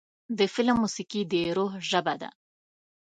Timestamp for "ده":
2.21-2.29